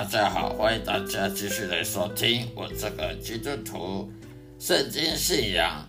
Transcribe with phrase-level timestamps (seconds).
[0.00, 4.10] 大家好，欢迎大家继续来收听我这个基督徒
[4.58, 5.86] 圣经信仰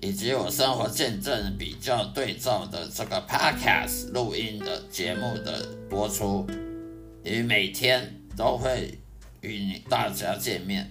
[0.00, 6.46] 以及我生活见证比较对照的这个 podcast 录音的节目的播出，
[7.22, 8.98] 也每天都会
[9.42, 10.90] 与你大家见面。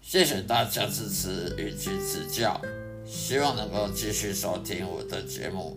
[0.00, 2.62] 谢谢大家支持与及指教，
[3.04, 5.76] 希望能够继续收听我的节目。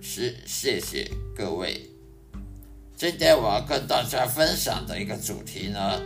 [0.00, 1.89] 谢谢谢各位。
[3.00, 6.02] 今天我要跟大家分享的一个主题呢，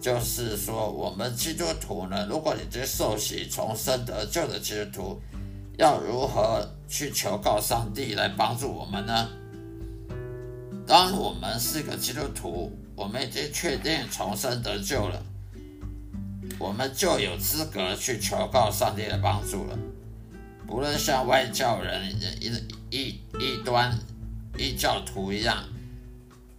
[0.00, 5.22] 就是说我们基督徒呢，如果你是受洗重生得救的基督徒，
[5.76, 9.28] 要如何去求告上帝来帮助我们呢？
[10.86, 15.22] 当我们是个基督徒，我们已经确定重生得救了。
[16.58, 19.78] 我们就有资格去求告上帝的帮助了。
[20.66, 22.50] 不论像外教人、异
[22.88, 23.94] 异异端、
[24.56, 25.62] 异教徒一样，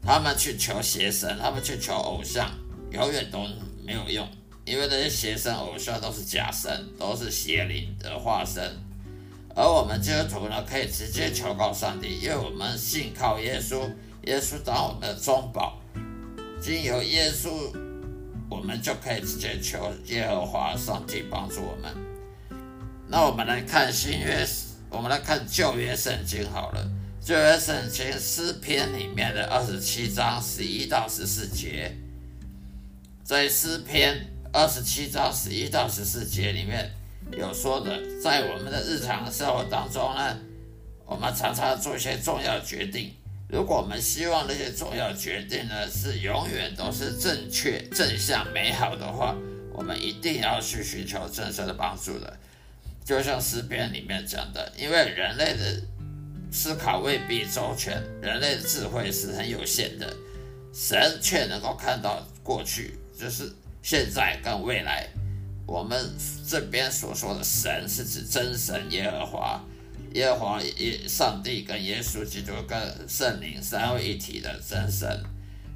[0.04, 2.50] 他们去求邪神，他们去求偶像，
[2.92, 3.46] 永远都
[3.86, 4.28] 没有用，
[4.66, 8.64] 因为那些邪神偶像都是假神，都是邪灵的化身。
[9.56, 13.90] 而我们基督徒呢，可以直接求告上帝，因为我们信靠耶稣，
[14.26, 15.80] 耶稣当我们的中保，
[16.62, 17.50] 经由耶稣。
[18.54, 21.90] 我们就可以直接求耶和华上帝帮助我们。
[23.08, 24.46] 那我们来看新约，
[24.90, 26.86] 我们来看旧约圣经好了。
[27.24, 31.96] 就约圣经诗篇里面的二十七章十一到十四节，
[33.24, 36.92] 在诗篇二十七章十一到十四节里面
[37.32, 40.36] 有说的，在我们的日常生活当中呢，
[41.06, 43.14] 我们常常做一些重要决定。
[43.48, 49.38] 如果我们希望那些重要决定呢是永远都是正确、正向、美好的话，
[49.72, 52.36] 我们一定要去寻求正确的帮助的。
[53.06, 55.82] 就像诗篇里面讲的，因为人类的
[56.52, 60.14] 思考未必周全，人类的智慧是很有限的，
[60.74, 63.52] 神却能够看到过去，就是
[63.82, 65.08] 现在跟未来。
[65.66, 66.14] 我们
[66.46, 69.64] 这边所说的神是指真神耶和华。
[70.14, 75.08] 耶和华耶上帝跟耶稣基督跟圣灵三位一体的真神，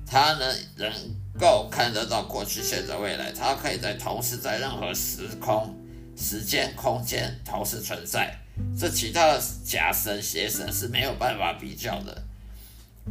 [0.05, 0.91] 他呢能
[1.39, 5.73] 够看得到过去、现在、未来，他可以在同时在任何时空、
[6.17, 8.37] 时间、空间同时存在，
[8.77, 12.23] 这其他的假神、邪神是没有办法比较的。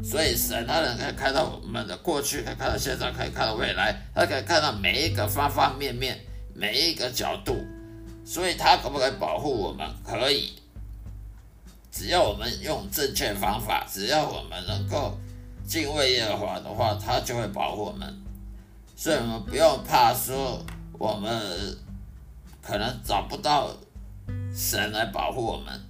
[0.02, 6.18] 所以神他能可以看到我们的过去，可以看到现在，可以看到未来，他可以看到每一个方方面面、
[6.52, 7.64] 每一个角度，
[8.24, 9.88] 所以他可不可以保护我们？
[10.04, 10.52] 可以。
[11.92, 15.16] 只要我们用正确方法，只要我们能够
[15.64, 18.12] 敬畏耶和华的话，他就会保护我们。
[18.96, 20.60] 所以我们不用怕说
[20.98, 21.78] 我们
[22.60, 23.70] 可能找不到
[24.54, 25.80] 神来保护我们。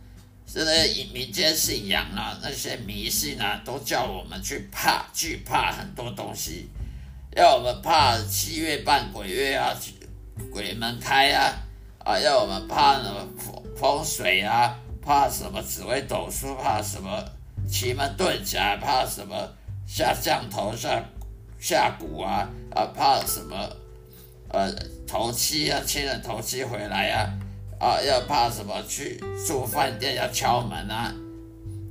[0.46, 6.68] 现在民间信仰啊，那些迷信啊，都叫我们去怕、惧怕很多东西，
[7.36, 9.74] 要我们怕七月半鬼月啊，
[10.52, 11.54] 鬼门开啊，
[12.04, 13.26] 啊，要我们怕什么
[13.76, 14.78] 风水啊。
[15.06, 16.54] 怕什么紫微斗数？
[16.54, 17.22] 怕什么
[17.68, 18.78] 奇门遁甲？
[18.78, 19.36] 怕什么
[19.86, 21.04] 下降头、下
[21.60, 22.48] 下蛊啊？
[22.74, 23.54] 啊，怕什么
[24.48, 24.72] 呃
[25.06, 25.78] 头七啊？
[25.84, 27.30] 亲人头七回来呀？
[27.78, 31.14] 啊，要怕什么去住饭店要敲门啊？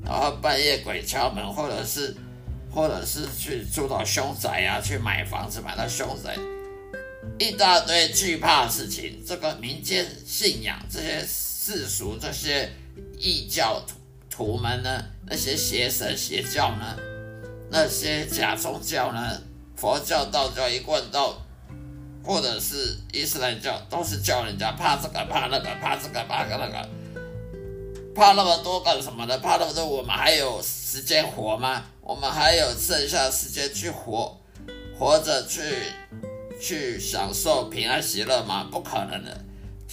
[0.05, 2.15] 然后半夜鬼敲门，或者是
[2.71, 4.81] 或者是去住到凶宅啊？
[4.81, 6.35] 去买房子买到凶宅，
[7.39, 9.23] 一大堆惧怕的事情。
[9.25, 12.69] 这个民间信仰，这些世俗这些。
[13.17, 13.95] 异教徒
[14.29, 15.03] 徒们呢？
[15.25, 16.95] 那些邪神邪教呢？
[17.71, 19.41] 那些假宗教呢？
[19.75, 21.42] 佛教、道教、一贯道，
[22.23, 26.89] 或者是伊斯兰教，都是叫人家怕这个怕那个，怕这个怕个那个，
[28.15, 29.37] 怕那么多干什么呢？
[29.39, 31.83] 怕那么多，我们还有时间活吗？
[32.01, 34.37] 我们还有剩下时间去活，
[34.97, 35.61] 活着去
[36.61, 38.67] 去享受平安喜乐吗？
[38.71, 39.45] 不可能的。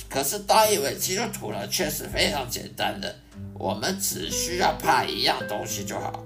[0.09, 3.15] 可是当一位基督徒呢，却是非常简单的，
[3.55, 6.25] 我们只需要怕一样东西就好。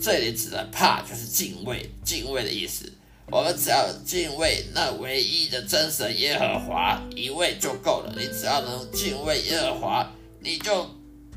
[0.00, 2.92] 这里指的怕就是敬畏，敬畏的意思。
[3.32, 8.12] 我们只要敬畏那唯一的真神耶和华一位就够了。
[8.14, 10.86] 你只要能敬畏耶和华，你就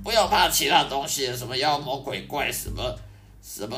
[0.03, 2.95] 不要怕其他东西，什么妖魔鬼怪，什么
[3.42, 3.77] 什么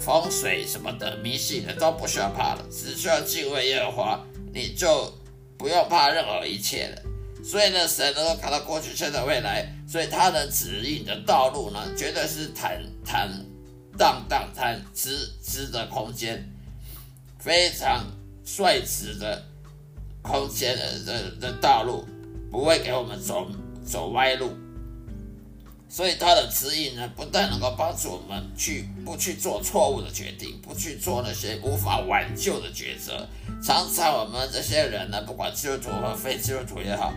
[0.00, 4.20] 风水什么的迷信的都不需要怕了，只需要敬畏耶和华，
[4.52, 5.10] 你就。
[5.56, 7.02] 不用怕任何一切了，
[7.42, 13.30] 所以呢，神能够看到过去、现在、未来，所以他的指引的道路呢，绝对是坦坦
[13.96, 16.46] 荡荡、坦直直的空间，
[17.44, 18.06] 非常
[18.42, 19.44] 率直的
[20.22, 22.06] 空间的的的道路，
[22.50, 23.46] 不会给我们走
[23.84, 24.56] 走歪路。
[25.86, 33.28] 所以他的指引呢，不但能够帮助我们去不去做错误的决定，不去做那些无法挽救的抉择。
[33.62, 37.12] 常常我们这些人呢，不管基督徒和非基督徒也好，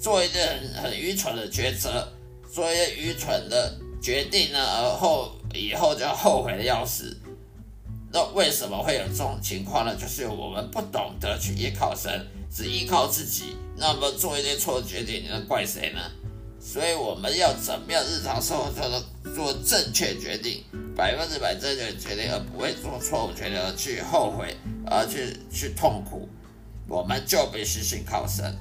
[0.00, 0.46] 做一件
[0.76, 2.08] 很很愚蠢的抉择，
[2.50, 7.18] 做一些愚蠢的决定呢，而后以后就后悔的要死。
[8.12, 9.96] 那为什么会有这种情况呢？
[9.96, 16.00] 就是我们不懂得去依靠神，只依靠自己，那么做一些错的决定，你能怪谁呢？
[16.60, 20.62] 所以我们要怎么样日常生活中做正确决定，
[20.94, 24.54] 百分之百正确决定，而不会做错误决定而去后悔，
[24.86, 26.28] 而去去痛苦，
[26.86, 28.54] 我们就必须信靠神，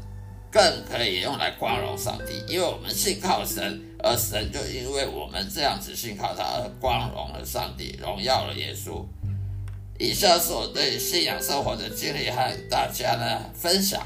[0.49, 9.05] 更可以用来光荣上帝，因为我们信靠神，而神就因为我们这样子信靠他而光荣了上帝，荣耀了耶稣。
[10.01, 14.01] 以下是我对信仰生活的经历和大家呢分享。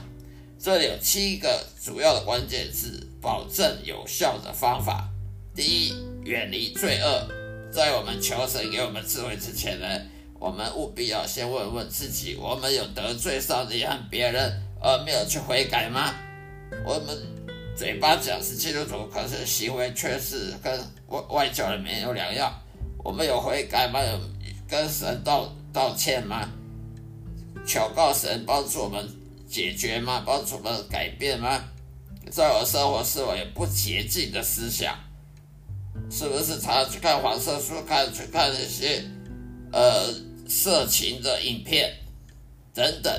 [0.59, 5.07] 这里有七个主要的关键字，保证有效的方法。
[5.55, 5.95] 第一，
[6.25, 7.25] 远离罪恶。
[7.71, 9.87] 在我们求神给我们智慧之前呢，
[10.37, 14.51] 我们务必要先问问自己：我们有得罪上帝和别人
[14.81, 16.13] 而没有去悔改吗？
[16.85, 17.17] 我们
[17.73, 20.77] 嘴巴讲是基督徒，可是行为却是跟
[21.07, 22.53] 外外教人没有两样。
[23.01, 24.03] 我们有悔改吗？
[24.03, 24.19] 有
[24.67, 25.49] 跟神道？
[25.75, 26.49] 道歉吗？
[27.67, 29.05] 求告神帮助我们
[29.45, 30.23] 解决吗？
[30.25, 31.61] 帮助我们改变吗？
[32.31, 34.97] 在我生活是否有不洁净的思想？
[36.09, 39.03] 是不是常常去看黄色书，看去看那些
[39.73, 40.13] 呃
[40.47, 41.93] 色情的影片
[42.73, 43.13] 等等？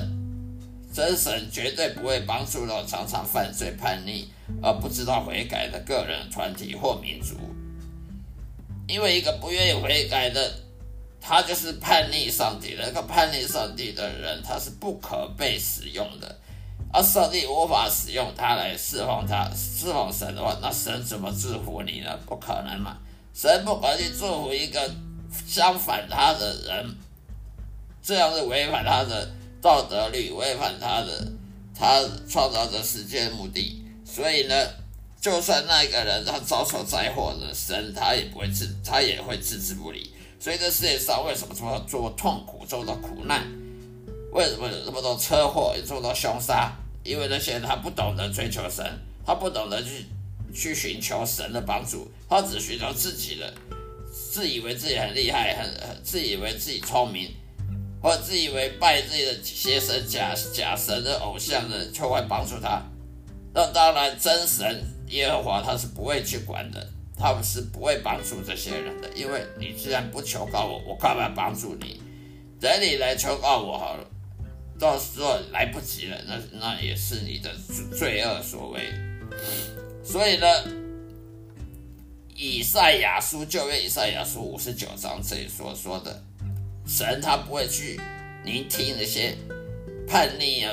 [0.91, 4.31] 真神绝对不会帮助到常常犯罪叛逆
[4.63, 7.35] 而不知道悔改的个人、团体或民族，
[8.87, 10.66] 因为一个不愿意悔改的。
[11.27, 16.39] 他就是叛逆上帝的那个叛逆上帝的人，他是不可被使用的，
[16.93, 22.17] 而上帝无法使用他来释放他释放神的话，那神怎么祝福你呢？
[22.25, 22.97] 不可能嘛！
[23.33, 24.89] 神不可能去祝福一个
[25.45, 26.95] 相反他的人，
[28.01, 29.29] 这样是违反他的
[29.61, 31.29] 道德律，违反他的
[31.77, 33.85] 他创造这世界目的。
[34.05, 34.55] 所以呢，
[35.19, 40.13] 就算那个人他遭受灾祸了，神他也不会置，他也会置之不理。
[40.39, 43.45] 所以这世界上为什么这么多痛苦、这么多苦难？
[44.31, 46.71] 为什么有这么多车祸、有这么多凶杀？
[47.03, 48.85] 因为那些人他不懂得追求神，
[49.25, 50.05] 他不懂得去
[50.53, 53.53] 去寻求神的帮助，他只寻求自己的，
[54.11, 57.33] 自以为自己很厉害，很很自以为自己聪明，
[58.01, 62.81] 或自以为拜自己的邪神、假假神的偶像的就会帮助他。
[63.53, 66.87] 那当然，真神耶和华他是不会去管的。
[67.19, 71.99] 他们是不会帮助这些人的，因为你既然不求告我，我干嘛帮助你？
[72.59, 74.07] 等你来求告我好了，
[74.79, 77.51] 到时候来不及了，那那也是你的
[77.97, 78.81] 罪恶所为。
[80.03, 80.47] 所以呢，
[82.35, 86.23] 以赛亚书旧约以赛亚书五十九章这里所说的，
[86.85, 87.99] 神他不会去
[88.43, 89.35] 聆听那些
[90.07, 90.71] 叛逆啊，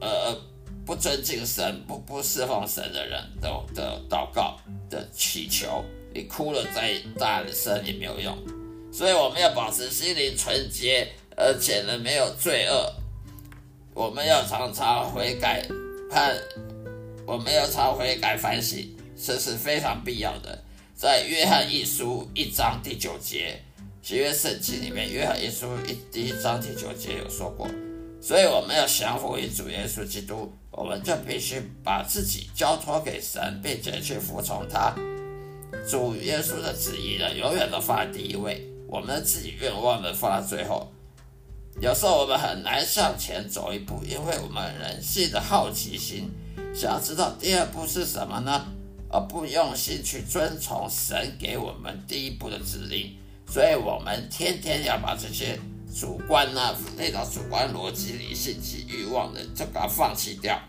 [0.00, 0.40] 呃。
[0.86, 4.56] 不尊敬神、不不侍奉神的人的的祷告
[4.88, 8.38] 的祈求，你哭了再大声也没有用。
[8.92, 12.94] 所以我们要保持心灵纯洁，而且呢没有罪恶。
[13.92, 15.66] 我们要常常悔改，
[16.08, 16.36] 盼
[17.26, 20.62] 我们要常悔改反省，这是非常必要的。
[20.94, 23.60] 在约翰一书一章第九节，
[24.02, 27.68] 新约圣经里面，约翰一书一第一章第九节有说过。
[28.20, 34.94] 所以我们要降服于主耶稣基督，我们就必须把自己交托给神，并且去服从他。
[35.88, 40.90] 主耶稣的旨意呢，永远都放在第一位，我们自己愿望呢放在最后。
[41.80, 46.30] 有时候我们很难向前走一步，因为我们人性的好奇心，
[46.74, 48.66] 想要知道第二步是什么呢？
[49.08, 55.56] 而不用心去遵从神给我们第一步的指令，所以我们天天要把这些。
[55.98, 60.60] 主观呢，那种主观逻辑、理性及欲望的，就把它放弃掉，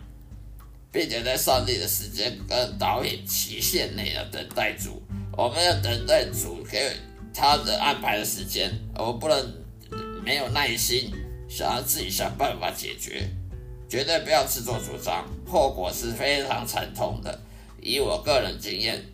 [0.90, 5.02] 并且在上帝的时间跟导演期限内要等待主。
[5.36, 6.96] 我们要等待主给
[7.34, 9.54] 他的安排的时间，我们不能
[10.24, 11.12] 没有耐心，
[11.46, 13.28] 想要自己想办法解决，
[13.86, 17.38] 绝对不要自作主张，后果是非常惨痛的。
[17.82, 19.04] 以我个人经验，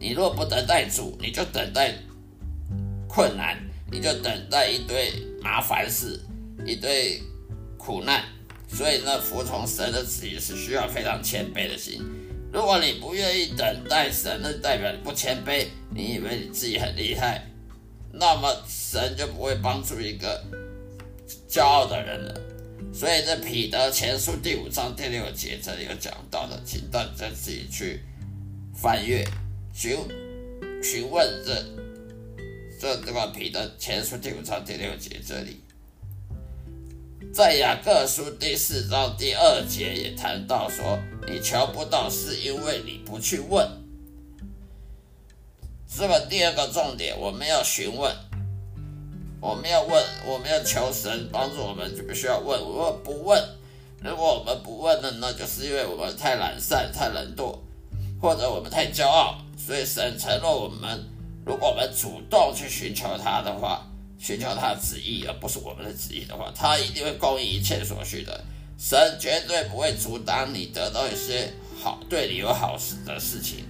[0.00, 1.92] 你若不等待主，你就等待
[3.06, 3.67] 困难。
[3.90, 6.20] 你就等待一堆麻烦事，
[6.66, 7.20] 一堆
[7.76, 8.24] 苦难，
[8.68, 12.02] 所以呢，服从神的旨意是需要非常谦卑的心。
[12.52, 17.46] 如果你不愿意等待神，那代表你不谦卑，你以为你自己很厉害，
[18.12, 20.42] 那么神就不会帮助一个
[21.48, 22.40] 骄傲的人了。
[22.92, 28.00] 所以，在彼得前书第五章第六节这里有讲到的，请大家自己去
[28.74, 29.26] 翻阅。
[29.74, 29.96] 询
[30.82, 31.54] 询问这
[32.78, 35.60] 这这个彼得前书第五章第六节这里，
[37.34, 43.68] 在雅各书第四章第二节也谈到说，你求不到是因为你不去问。
[45.88, 48.14] 这个第二个重点，我们要询问，
[49.40, 52.60] 我们要问，我们要求神帮助我们，就必须要问。
[52.60, 53.42] 如果不问，
[54.04, 57.58] 如果我们不问呢，那就是因为我们太懒散、太懒惰，
[58.22, 59.36] 或者我们太骄傲。
[59.56, 61.04] 所以神承诺我们，
[61.48, 63.82] 如果我们主动去寻求他的话，
[64.18, 68.44] 寻求他的旨意，而不是我们的旨意的话，他一定会供应一切所需的。
[68.78, 71.50] 神绝对不会阻挡你得到一些
[71.82, 73.64] 好、对你有好事的事情。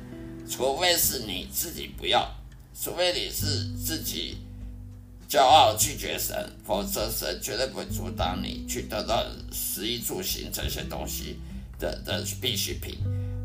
[0.50, 2.28] 除非是你自己不要，
[2.74, 4.38] 除非你是自己
[5.30, 11.38] 骄傲拒绝神，否则神绝对不会阻挡你去得到食衣住行这些东西
[11.78, 12.98] 的的必需品。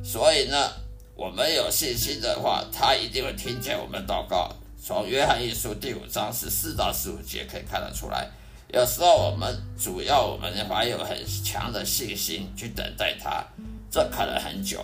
[0.04, 0.72] 所以呢，
[1.16, 4.52] 我们有信心的话，他一定会听见我们祷告。
[4.82, 8.28] 从约翰一书第五章十四到十五节可以看得出来，
[8.70, 13.46] 有时候我们主要我们怀有很强的信心去等待他，
[13.90, 14.84] 这可能很久。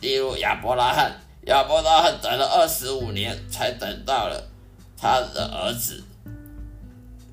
[0.00, 4.42] 例如亚伯拉罕，亚伯拉罕等了二十五年，才等到了
[4.96, 6.02] 他的儿子，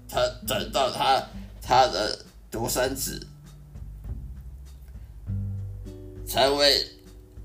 [0.07, 1.23] 他等到他
[1.61, 2.19] 他的
[2.51, 3.25] 独生子，
[6.27, 6.85] 成为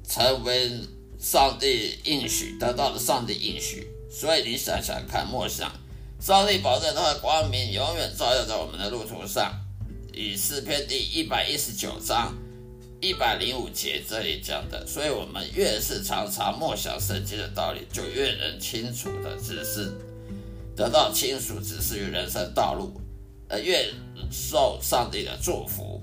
[0.08, 0.70] 成为
[1.18, 3.86] 上帝应许得到了上帝应许。
[4.10, 5.70] 所以你想想看，默想，
[6.18, 9.52] 上帝保证他的光明永远照耀在我们的路途上。
[10.12, 12.34] 以诗篇第一百一十九章。
[13.00, 19.92] 一百零五节这里讲的，所以我们越是常常默想圣经的道理，就越能清楚的指示，
[20.74, 23.00] 得到清楚指示于人生道路，
[23.46, 23.88] 呃，越
[24.32, 26.02] 受上帝的祝福。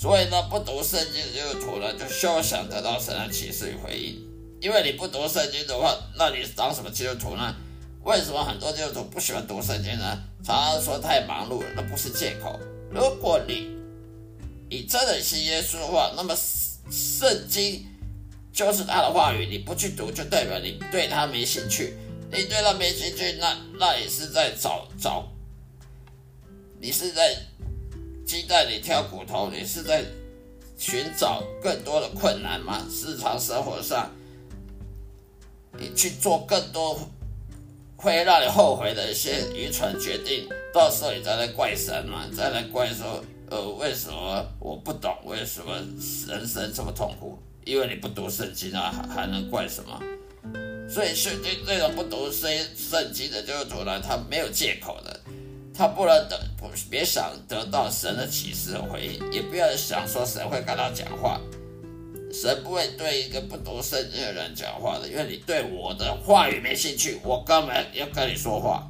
[0.00, 4.18] 所以呢，不读圣经的基督徒呢，就休想得到神的启示与回应。
[4.58, 7.54] 因为你不读圣经的话，那你当什么基督徒呢？
[8.02, 10.18] 为什么很多基督徒不喜欢读圣经呢？
[10.42, 12.58] 常常说太忙碌了，那不是借口。
[12.90, 13.76] 如果你
[14.70, 16.34] 你真的信耶稣的话，那么
[16.90, 17.84] 圣经
[18.54, 19.44] 就是他的话语。
[19.50, 21.98] 你不去读，就代表你对他没兴趣。
[22.32, 25.28] 你对他没兴趣，那那也是在找找，
[26.80, 27.36] 你是在
[28.30, 30.04] 鸡蛋里挑骨头，你是在
[30.78, 32.86] 寻找更多的困难吗？
[32.88, 34.08] 日常生活上，
[35.76, 36.96] 你去做更多
[37.96, 43.20] 会让你后悔的一些愚蠢决定，到时候你再来怪神嘛，再来怪说。
[43.50, 45.12] 呃，为什么我不懂？
[45.24, 45.74] 为什么
[46.28, 47.36] 人生这么痛苦？
[47.64, 50.00] 因为你不读圣经啊，还还能怪什么？
[50.88, 55.20] 所以圣经这种不读圣圣经的基督徒呢，他没有借口的，
[55.72, 61.40] 他不能得，不别想得到神的启示和回应，也不要想说神会跟他讲话，
[62.32, 68.86] 神不会对一个不读圣经的人讲话的，因为你对我的话语没兴趣，我干嘛要跟你说话？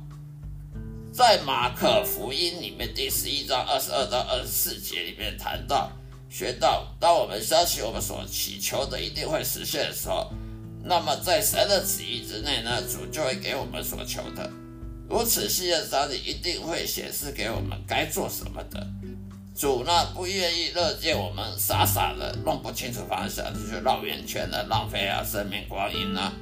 [1.13, 5.91] 在马可福音里面第十一章二十二到二十四节里面谈到，
[6.29, 10.31] 学到，当我们相信我们所祈求的一定会实现的时候，
[10.85, 14.51] 那么在神的旨意之内呢，主就会给我们所求的。
[15.11, 18.87] 如此信任上帝一定会显示给我们该做什么的。
[19.57, 26.33] 主呢不愿意乐见我们傻傻的弄不清楚方向，就是绕圆圈的浪费啊生命光阴啊，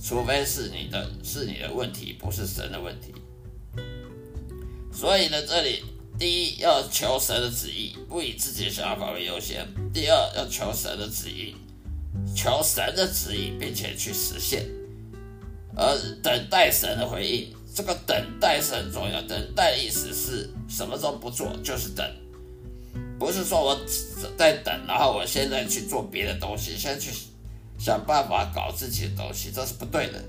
[0.00, 3.14] 除非是你的是你的问题，不是神的问题。
[4.92, 5.82] 所以呢，这里
[6.18, 11.56] 第一要求神的旨意，不以自己的想法为优先；第二要求神的旨意，
[12.36, 14.66] 求神的旨意，并且去实现，
[15.74, 17.52] 而等待神的回应。
[17.74, 19.20] 这个等待是很重要。
[19.22, 22.04] 等待的意思是什么都不做，就是等，
[23.18, 23.80] 不是说我
[24.36, 27.10] 在等，然后我现在去做别的东西，先去
[27.78, 30.22] 想办法搞自己的东西，这是不对的。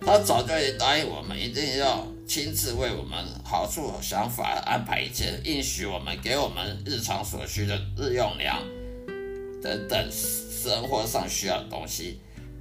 [0.00, 2.06] 他早就已答应我们，一定要。
[2.26, 8.62] 亲自为我们好处想法安排一切，应许我们给我们日常所需的日用粮
[9.62, 12.18] 等等生活上需要的东西。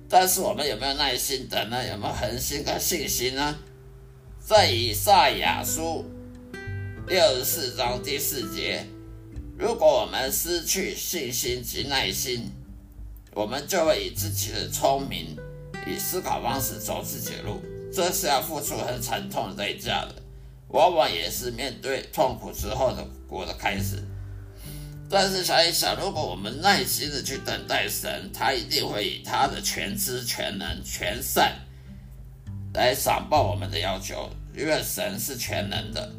[0.09, 1.81] 但是我们有没有耐心等呢？
[1.87, 3.57] 有没有恒心跟信心呢？
[4.45, 6.03] 在以赛亚书
[7.07, 8.85] 六十四章第四节，
[9.57, 12.51] 如果我们失去信心及耐心，
[13.33, 15.37] 我们就会以自己的聪明、
[15.87, 17.61] 以思考方式走自己的路。
[17.93, 20.15] 这是要付出很惨痛的代价的，
[20.67, 24.03] 往往也是面对痛苦之后的果的开始。
[25.09, 31.59] 但是想一想，如果我们耐心的去等待神，他一定会以他的全知、全能、全善
[32.73, 36.11] 来赏报我们的要求，因为神是全能的。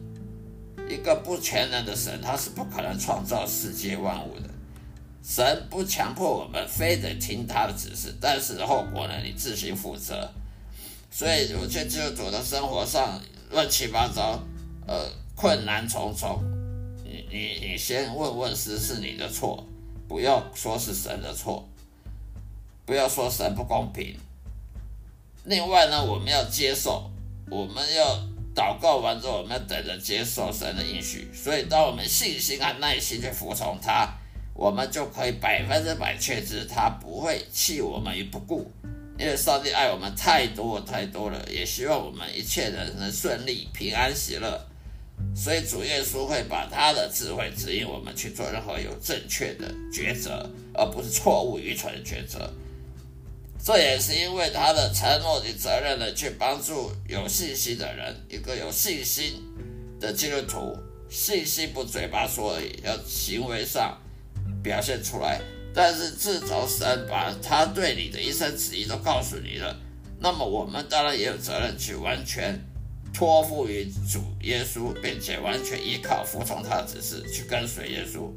[0.89, 4.49] 一个不全能的神，他是不可能创造世界万物的。
[5.23, 10.31] 神不强迫我们非得听他的指示，但是后果呢，你自行负责。
[11.11, 13.19] 所以有些基督徒的生活上
[13.51, 14.39] 乱七八糟，
[14.87, 16.43] 呃，困难重重。
[17.03, 19.67] 你你你先问问是是你的错，
[20.07, 21.67] 不要说是神的错，
[22.85, 24.15] 不要说神不公平。
[25.45, 27.11] 另外呢，我们要接受，
[27.51, 28.19] 我们要
[28.55, 31.29] 祷告完之后，我们要等着接受神的应许。
[31.35, 34.09] 所以，当我们信心和耐心去服从他。
[34.57, 38.71] 我们就可以百分之百确知他不会弃我们于不顾，
[39.19, 44.65] 因为上帝爱我们太多太多了，也希望我们一切人能顺利、平安、喜乐。
[45.35, 52.49] 所以主耶稣会把他的智慧指引我们去做任何有正确的抉择，而不是错误、愚蠢的抉择。
[53.65, 59.43] 这也是因为他的承诺与责任的去帮助有信心的人，一个有信心
[59.99, 60.77] 的基督徒，
[61.09, 63.99] 信心不嘴巴说而已，要行为上。
[64.63, 65.41] 表现出来，
[65.75, 69.79] 但是自从神把他对你的一生旨意都告诉你了，
[70.19, 72.59] 那么我们当然也有责任去完全
[73.13, 78.31] 托付于主耶稣，并且完全依靠服从他的指示去跟随耶稣。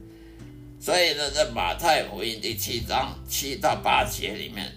[0.82, 4.70] 所以呢，在马太福音第七章七到八节里面，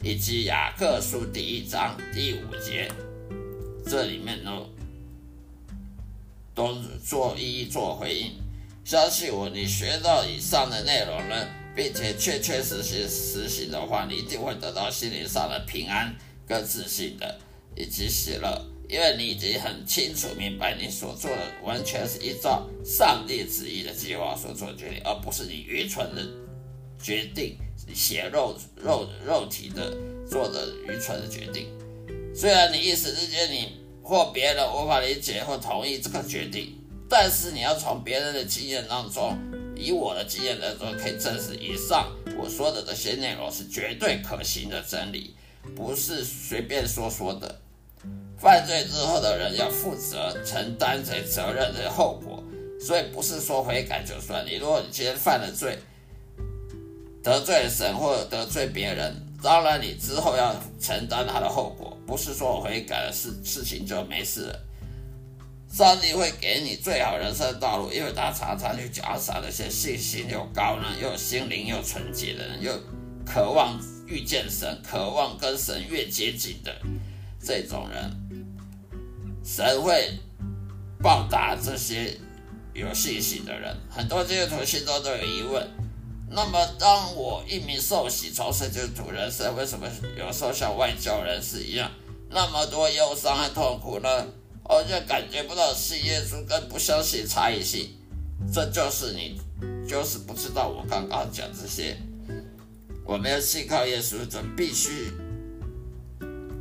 [0.00, 2.88] 以及雅各书第一章第五节，
[3.84, 4.64] 这里面呢，
[6.54, 8.32] 都做一一做回应。
[8.84, 16.14] 相信我，你学到以上的内容呢，并且确确实实实行的话，你一定会得到心灵上的平安、
[16.46, 17.36] 跟自信的，
[17.74, 26.24] 以及喜乐，因为你已经很清楚明白，你所做的完全是依照上帝旨意的计划所做的决定，而不是你愚蠢的
[27.02, 27.58] 决定、
[27.94, 29.96] 血肉肉肉体的
[30.28, 31.68] 做的愚蠢的决定。
[32.34, 36.74] 虽然你一时之间你或别人无法理解或同意这个决定。
[37.10, 39.34] 但是你要从别人的经验当中，
[39.74, 45.34] 以我的经验来说，可以证实以上我说的这些内容是绝对可行的真理，
[45.74, 47.62] 不是随便说说的。
[48.36, 52.44] 犯罪之后的人要负责承担这责任的后果，
[52.78, 54.44] 所以不是说悔改就算。
[54.44, 55.78] 你如果你今天犯了罪，
[57.22, 64.60] 得罪神或者得罪别人，当然你之后要承担他的后果，不是说我悔改了事事情就没事了。
[65.70, 72.72] 上帝会给你最好人生的道路，因为他常常去奖赏那些信心又高呢，又心灵又纯洁的人，又
[73.26, 76.74] 渴望遇见神、渴望跟神越接近的
[77.38, 78.10] 这种人。
[79.44, 80.18] 神会
[81.02, 82.16] 报答这些
[82.72, 83.76] 有信心的人。
[83.90, 85.68] 很多基督徒心中都有疑问：
[86.30, 91.90] 那么，当我一名受洗从圣基督徒人生，为什么有时候像外教人士一样，
[92.30, 94.26] 那么多忧伤和痛苦呢？
[94.64, 97.88] 而且感觉不到信耶稣跟不相信差异性，
[98.52, 99.40] 这就是你，
[99.88, 101.96] 就是不知道我刚刚讲这些。
[103.06, 105.10] 我们要信靠耶稣，就必须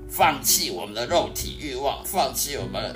[0.10, 2.96] 放弃我们的肉体欲望，放弃我们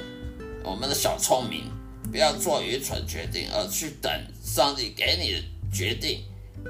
[0.63, 1.69] 我们的小聪明，
[2.09, 4.09] 不要做愚蠢决定，而去等
[4.41, 5.43] 上帝给你的
[5.75, 6.23] 决定，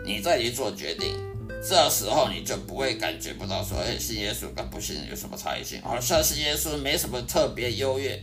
[0.06, 1.16] 你再去做决定。
[1.64, 5.80] 这时候你就不会感觉不到说，哎，信耶稣跟不信有什么差异性？
[5.84, 8.20] 好像信耶稣没什么特别优越，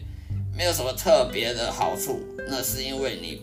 [0.57, 2.21] 没有什么特别的好处。
[2.49, 3.41] 那是因为你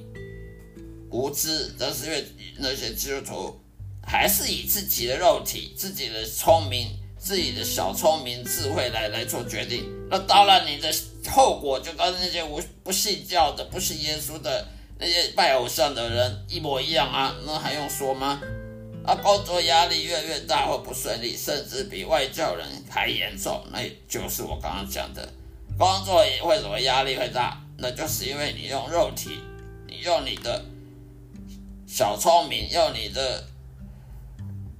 [1.09, 2.25] 无知，那是因为
[2.57, 3.59] 那些基督徒
[4.05, 9.85] 还是以自己的肉体、自己的聪明、自己的小聪明智慧来来做决定。
[10.09, 10.93] 那当然，你的
[11.29, 17.35] 后果就跟那些无不信教的、不信耶稣的那些拜偶像的人一模一样啊！
[17.45, 18.41] 那还用说吗？
[19.05, 25.27] 啊，工作压力越来越大或不顺利，甚至比外教人还严重，那就是我刚刚讲的，
[25.77, 27.61] 工作也为什么压力会大？
[27.77, 29.39] 那就是因为你用肉体，
[29.85, 30.63] 你用你的
[31.85, 33.43] 小聪明，用你的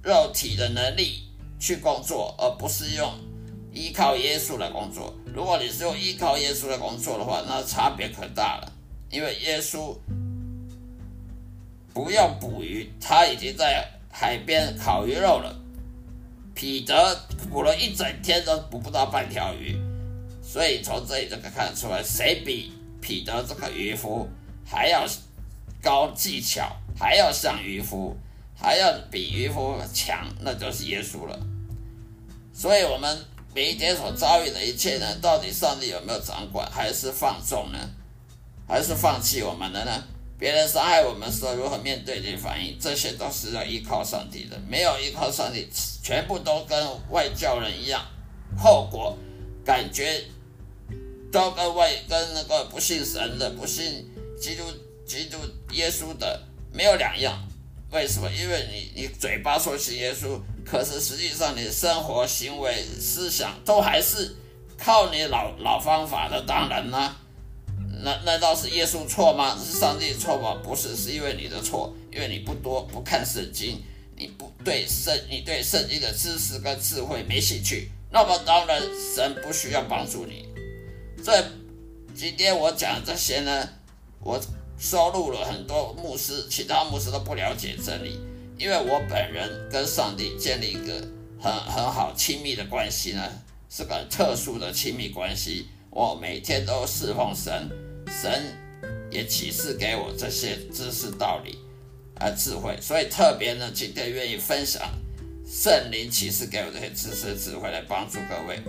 [0.02, 1.28] 肉体的能力
[1.60, 3.12] 去工作，而不是用
[3.70, 5.14] 依靠耶稣来工作。
[5.26, 8.72] 如果你是用依靠耶稣来工作的话，那差别可大了，
[9.10, 9.96] 因为耶稣
[11.92, 13.88] 不用捕鱼，他已经在。
[14.18, 15.54] 海边烤鱼肉了，
[16.54, 19.78] 彼得捕了一整天都捕不到半条鱼，
[20.42, 24.26] 所以从这里就可以看得出来，谁比彼得这个渔夫
[24.64, 25.06] 还要
[25.82, 28.16] 高技巧，还要像渔夫，
[28.58, 31.38] 还要比渔夫强，那就是耶稣了。
[32.54, 33.18] 所以，我们
[33.54, 37.78] 每一天所遭遇的一切呢，到底上帝有没有掌管，还是放纵呢？
[38.66, 40.02] 还是放弃我们的呢？
[40.38, 44.58] 别人伤害我们时候如何面对及反应，这些都是要依靠上帝的。
[44.68, 45.66] 没有依靠上帝，
[46.02, 48.04] 全部都跟外教人一样，
[48.58, 49.16] 后果
[49.64, 50.22] 感觉
[51.32, 54.06] 都跟外跟那个不信神的、不信
[54.38, 54.64] 基督
[55.06, 55.38] 基督
[55.72, 57.42] 耶稣的没有两样，
[57.90, 58.30] 为什么？
[58.30, 64.36] 因为你你嘴巴说信耶稣，可是实际上你生活、行为、思想都还是
[64.76, 66.42] 靠你老老方法的。
[66.42, 67.16] 当然啦，
[68.02, 69.56] 难道是耶稣错吗？
[69.58, 70.60] 是上帝错吗？
[70.62, 73.82] 不是，是因为你的错，因为你不多不看圣经，
[74.16, 77.90] 你不对圣你对圣经的知识跟智慧没兴趣。
[78.10, 78.80] 那么当然，
[79.14, 80.48] 神不需要帮助你。
[81.22, 81.42] 所以
[82.14, 83.68] 今天我讲这些呢，
[84.20, 84.40] 我。
[84.78, 88.20] 收录了很多牧师，其他牧师都不了解真理，
[88.58, 90.92] 因为我本人跟上帝建立一个
[91.40, 93.22] 很很好亲密的关系呢，
[93.70, 95.68] 是个特殊的亲密关系。
[95.88, 97.70] 我每天都侍奉神，
[98.08, 98.56] 神
[99.10, 101.58] 也启示给我这些知识道理
[102.18, 104.82] 啊智慧，所以特别呢，今天愿意分享
[105.46, 108.60] 圣灵启示给我这些知识智慧来帮助各位。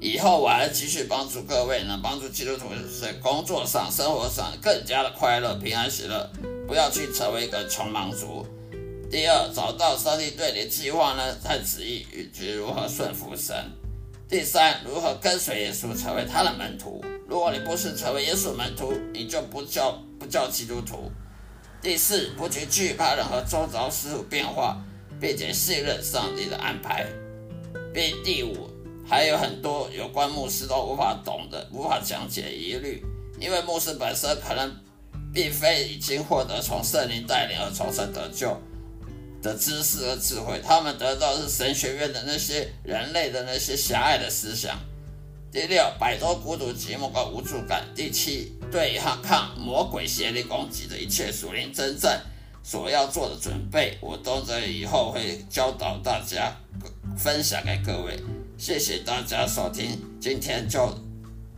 [0.00, 2.66] 以后我还继续帮助各位呢，帮助基督徒
[3.00, 6.28] 在工作上、生活上更加的快乐、平安、喜乐，
[6.66, 8.44] 不要去成为一个穷忙族。
[9.08, 13.54] 第二，找到上帝对你的计划呢，他旨意以及如何顺服神。
[14.32, 17.04] 第三，如何跟随耶稣成为他的门徒。
[17.28, 21.12] 如果你不是成为耶稣门徒，你就不叫不叫基督徒。
[21.82, 24.82] 第四，不去惧怕任何周遭事物变化，
[25.20, 27.06] 并且信任上帝的安排。
[27.92, 28.70] 并第五。
[29.06, 33.04] 还有很多有关牧师都无法懂的、无法讲解疑虑，
[33.38, 34.74] 因为牧师本身可能
[35.34, 38.56] 并非已经获得从圣灵带领而重生得救
[39.42, 44.78] 的知识和智慧，他们得到是神学院的那些人类的那些狭隘的思想。
[45.50, 47.84] 第六，摆脱孤独、寂寞和无助感。
[47.94, 52.22] 第七，对抗魔鬼邪灵攻击的一切属灵征战
[52.62, 56.56] 所要做的准备，我都在以后会教导大家，
[57.18, 58.18] 分享给各位。
[58.56, 60.96] 谢谢大家收听，今天就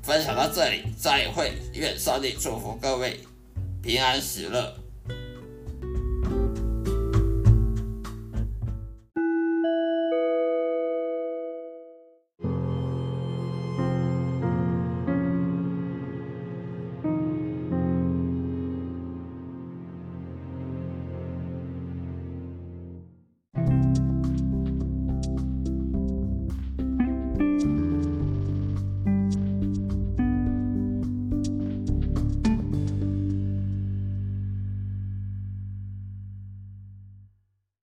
[0.03, 3.21] 分享到这里，再会，愿上帝祝福各位
[3.83, 4.84] 平安喜乐。